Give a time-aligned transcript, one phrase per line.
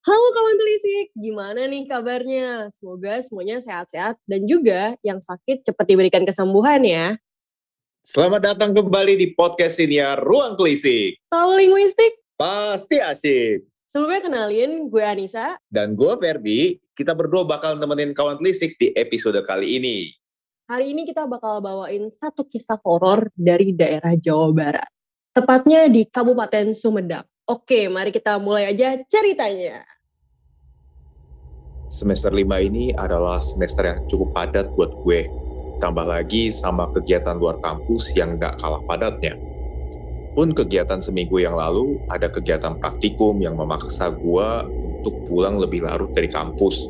[0.00, 2.72] Halo kawan telisik, gimana nih kabarnya?
[2.72, 7.20] Semoga semuanya sehat-sehat dan juga yang sakit cepat diberikan kesembuhan ya.
[8.00, 11.20] Selamat datang kembali di podcast Siniar Ruang Telisik.
[11.28, 12.16] Tahu linguistik?
[12.40, 13.68] Pasti asik.
[13.92, 15.60] Sebelumnya kenalin, gue Anissa.
[15.68, 20.16] Dan gue Ferdi, kita berdua bakal nemenin kawan telisik di episode kali ini.
[20.72, 24.88] Hari ini kita bakal bawain satu kisah horor dari daerah Jawa Barat.
[25.36, 27.28] Tepatnya di Kabupaten Sumedang.
[27.50, 29.82] Oke, mari kita mulai aja ceritanya.
[31.90, 35.26] Semester 5 ini adalah semester yang cukup padat buat gue.
[35.82, 39.34] Tambah lagi sama kegiatan luar kampus yang gak kalah padatnya.
[40.30, 44.48] Pun kegiatan seminggu yang lalu, ada kegiatan praktikum yang memaksa gue
[44.86, 46.86] untuk pulang lebih larut dari kampus.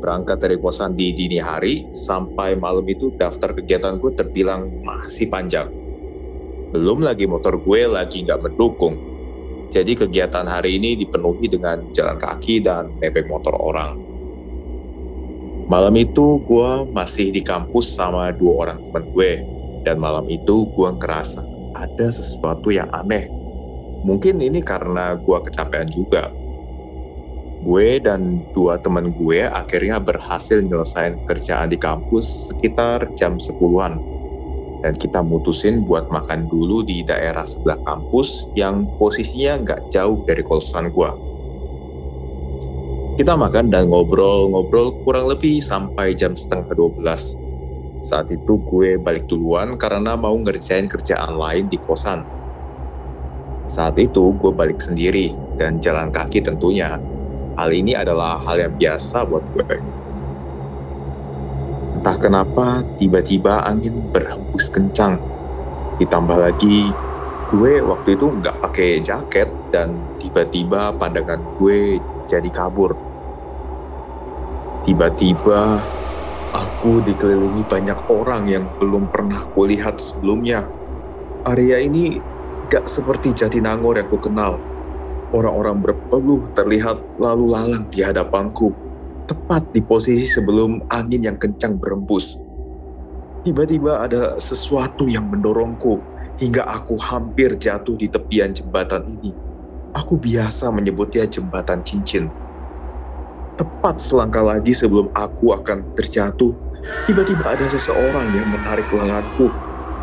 [0.00, 5.68] Berangkat dari kosan di dini hari, sampai malam itu daftar kegiatan gue terbilang masih panjang.
[6.72, 9.11] Belum lagi motor gue lagi nggak mendukung
[9.72, 13.96] jadi kegiatan hari ini dipenuhi dengan jalan kaki dan nebeng motor orang.
[15.64, 19.32] Malam itu gue masih di kampus sama dua orang teman gue.
[19.82, 21.40] Dan malam itu gue ngerasa
[21.72, 23.32] ada sesuatu yang aneh.
[24.04, 26.28] Mungkin ini karena gue kecapean juga.
[27.64, 34.11] Gue dan dua teman gue akhirnya berhasil nyelesain kerjaan di kampus sekitar jam 10-an
[34.82, 40.42] dan kita mutusin buat makan dulu di daerah sebelah kampus yang posisinya nggak jauh dari
[40.42, 41.14] kosan gua.
[43.14, 47.38] Kita makan dan ngobrol-ngobrol kurang lebih sampai jam setengah 12.
[48.02, 52.26] Saat itu gue balik duluan karena mau ngerjain kerjaan lain di kosan.
[53.68, 56.98] Saat itu gue balik sendiri dan jalan kaki tentunya.
[57.54, 60.01] Hal ini adalah hal yang biasa buat gue.
[62.02, 65.22] Entah kenapa tiba-tiba angin berhembus kencang.
[66.02, 66.98] Ditambah lagi
[67.46, 72.98] gue waktu itu nggak pakai jaket dan tiba-tiba pandangan gue jadi kabur.
[74.82, 75.86] Tiba-tiba
[76.50, 80.74] aku dikelilingi banyak orang yang belum pernah kulihat sebelumnya.
[81.46, 82.18] Area ini
[82.66, 84.58] gak seperti Jatinangor yang ku kenal.
[85.30, 88.74] Orang-orang berpeluh terlihat lalu lalang di hadapanku
[89.32, 92.36] tepat di posisi sebelum angin yang kencang berembus.
[93.40, 96.04] Tiba-tiba ada sesuatu yang mendorongku
[96.36, 99.32] hingga aku hampir jatuh di tepian jembatan ini.
[99.96, 102.28] Aku biasa menyebutnya jembatan cincin.
[103.56, 106.52] Tepat selangkah lagi sebelum aku akan terjatuh,
[107.08, 109.48] tiba-tiba ada seseorang yang menarik lenganku.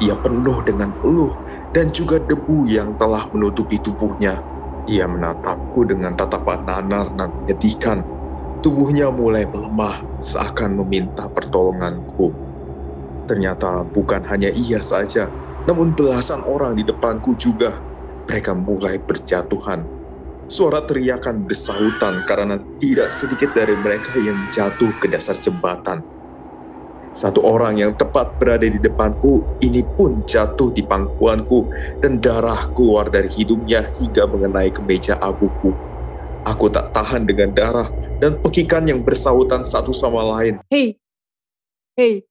[0.00, 1.36] Ia penuh dengan peluh
[1.76, 4.40] dan juga debu yang telah menutupi tubuhnya.
[4.88, 8.00] Ia menatapku dengan tatapan nanar dan menyedihkan
[8.60, 12.36] Tubuhnya mulai melemah seakan meminta pertolonganku.
[13.24, 15.32] Ternyata bukan hanya ia saja,
[15.64, 17.80] namun belasan orang di depanku juga.
[18.28, 19.88] Mereka mulai berjatuhan.
[20.46, 26.04] Suara teriakan bersahutan karena tidak sedikit dari mereka yang jatuh ke dasar jembatan.
[27.10, 31.66] Satu orang yang tepat berada di depanku ini pun jatuh di pangkuanku
[31.98, 35.74] dan darah keluar dari hidungnya hingga mengenai kemeja abuku.
[36.48, 40.56] Aku tak tahan dengan darah dan pekikan yang bersautan satu sama lain.
[40.72, 40.96] Hei,
[42.00, 42.24] hei,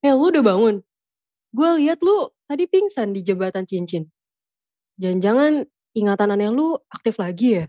[0.00, 0.80] hei lu udah bangun?
[1.52, 4.08] Gue lihat lu tadi pingsan di jembatan cincin.
[4.96, 7.64] Jangan-jangan ingatan aneh lu aktif lagi ya?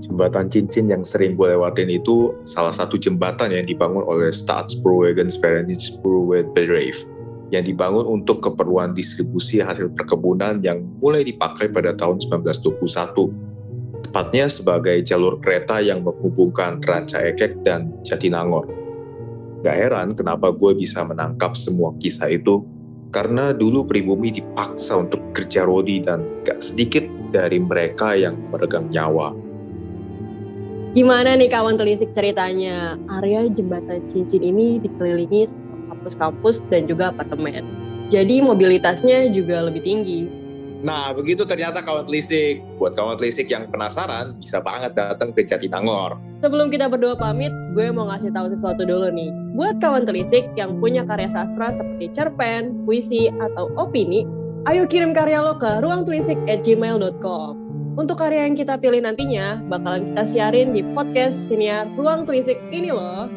[0.00, 5.84] Jembatan cincin yang sering gue lewatin itu salah satu jembatan yang dibangun oleh Staatsbouwegans Verenigd
[5.84, 7.04] Spoorwegbedrijf
[7.52, 13.49] yang dibangun untuk keperluan distribusi hasil perkebunan yang mulai dipakai pada tahun 1921
[14.10, 18.66] tepatnya sebagai jalur kereta yang menghubungkan Ranca Ekek dan Jatinangor.
[19.62, 22.66] Gak heran kenapa gue bisa menangkap semua kisah itu,
[23.14, 29.30] karena dulu pribumi dipaksa untuk kerja rodi dan gak sedikit dari mereka yang meregang nyawa.
[30.90, 32.98] Gimana nih kawan telisik ceritanya?
[33.22, 35.54] Area jembatan cincin ini dikelilingi
[35.86, 37.62] kampus-kampus dan juga apartemen.
[38.10, 40.39] Jadi mobilitasnya juga lebih tinggi.
[40.80, 42.64] Nah, begitu ternyata kawan telisik.
[42.80, 46.16] Buat kawan telisik yang penasaran, bisa banget datang ke Jatinangor.
[46.40, 49.28] Sebelum kita berdua pamit, gue mau ngasih tahu sesuatu dulu nih.
[49.52, 54.24] Buat kawan telisik yang punya karya sastra seperti cerpen, puisi, atau opini,
[54.64, 57.52] ayo kirim karya lo ke ruangtelisik@gmail.com.
[58.00, 62.88] Untuk karya yang kita pilih nantinya, bakalan kita siarin di podcast siniar Ruang Telisik ini
[62.88, 63.28] loh.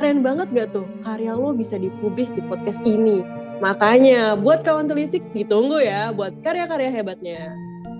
[0.00, 3.20] Keren banget gak tuh karya lo bisa dipublis di podcast ini?
[3.58, 7.52] Makanya buat kawan telisik ditunggu ya buat karya-karya hebatnya.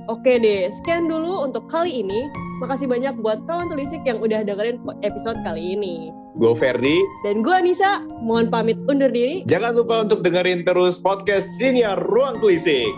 [0.06, 2.30] Oke deh, sekian dulu untuk kali ini.
[2.62, 6.14] Makasih banyak buat kawan telisik yang udah dengerin episode kali ini.
[6.38, 7.02] Gue Ferdi.
[7.26, 8.06] Dan gue Anissa.
[8.22, 9.42] Mohon pamit undur diri.
[9.50, 12.94] Jangan lupa untuk dengerin terus podcast Siniar Ruang Telisik.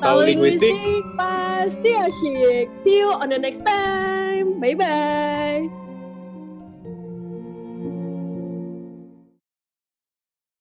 [0.00, 0.76] Tahu linguistik
[1.16, 2.68] pas podcast Tia Chic.
[2.84, 4.60] See you on the next time.
[4.60, 5.85] Bye bye.